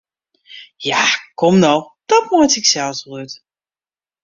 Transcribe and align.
Ja, 0.85 1.01
kom 1.39 1.55
no, 1.63 1.73
dat 2.09 2.29
meitsje 2.31 2.59
ik 2.61 2.67
sels 2.73 3.01
wol 3.07 3.19
út! 3.23 3.31